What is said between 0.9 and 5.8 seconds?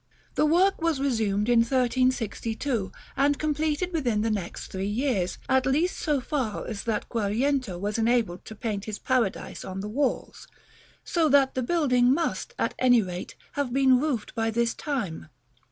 resumed in 1362, and completed within the next three years, at